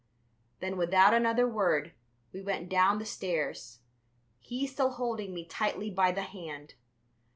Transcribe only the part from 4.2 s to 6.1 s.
he still holding me tightly